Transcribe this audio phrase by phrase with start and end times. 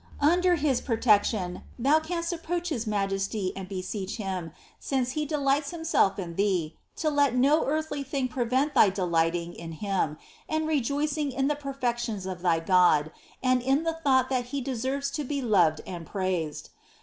[0.19, 0.29] 5.
[0.31, 6.17] Under His protection, thou canst approach His Majesty and beseech Him, since He delights Himself
[6.17, 10.17] in thee, to let no earthly thing prevent thy delighting in Him,
[10.49, 13.11] and rejoicing in the perfections of thy God
[13.43, 16.71] and in the thought that He deserves to be loved and praised.